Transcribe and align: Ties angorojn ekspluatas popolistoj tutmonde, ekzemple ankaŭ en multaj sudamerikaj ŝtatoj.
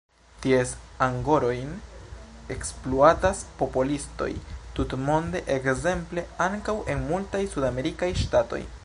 Ties 0.43 0.69
angorojn 1.07 1.67
ekspluatas 2.55 3.43
popolistoj 3.61 4.31
tutmonde, 4.79 5.43
ekzemple 5.59 6.25
ankaŭ 6.47 6.79
en 6.95 7.09
multaj 7.13 7.47
sudamerikaj 7.55 8.15
ŝtatoj. 8.25 8.65